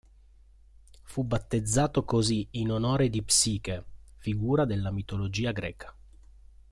Fu 1.03 1.23
battezzato 1.23 2.03
così 2.05 2.47
in 2.53 2.71
onore 2.71 3.07
di 3.11 3.21
Psiche, 3.21 3.85
figura 4.17 4.65
della 4.65 4.89
mitologia 4.89 5.51
greca. 5.51 5.95